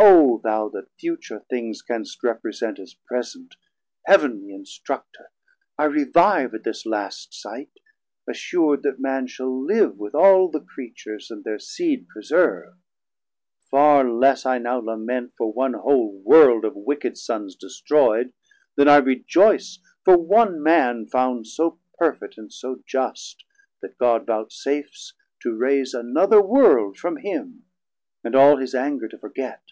[0.00, 3.56] O thou that future things canst represent As present,
[4.06, 5.30] Heav'nly instructer,
[5.76, 7.72] I revive At this last sight,
[8.30, 12.74] assur'd that Man shall live With all the Creatures, and thir seed preserve.
[13.68, 18.32] Farr less I now lament for one whole World 870 Of wicked Sons destroyd,
[18.76, 23.44] then I rejoyce For one Man found so perfet and so just,
[23.82, 27.64] That God voutsafes to raise another World From him,
[28.22, 29.62] and all his anger to forget.